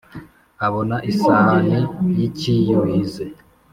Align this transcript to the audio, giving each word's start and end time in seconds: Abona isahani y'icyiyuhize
Abona 0.65 0.95
isahani 1.11 1.79
y'icyiyuhize 2.17 3.25